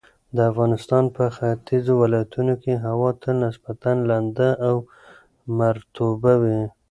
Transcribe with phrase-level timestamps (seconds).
[0.35, 4.75] د افغانستان په ختیځو ولایتونو کې هوا تل نسبتاً لنده او
[5.59, 6.61] مرطوبه وي.